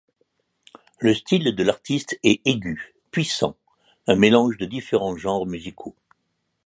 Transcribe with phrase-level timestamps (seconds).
[0.97, 3.55] Le style de l'artiste est aigu, puissant,
[4.07, 5.95] un mélange de différents genres musicaux.